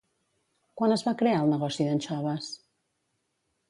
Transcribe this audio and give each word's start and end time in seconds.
Quan 0.81 0.95
es 0.95 1.03
va 1.09 1.13
crear 1.21 1.43
el 1.43 1.53
negoci 1.57 1.89
d'anxoves? 1.91 2.53